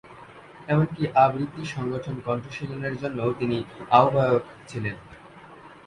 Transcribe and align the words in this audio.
এমনকি 0.67 1.03
আবৃত্তি 1.15 1.63
সংগঠন 1.65 2.15
কণ্ঠশীলনেরও 2.25 3.29
তিনি 3.39 3.57
আহ্বায়ক 3.91 4.43
ছিলেন। 4.67 4.95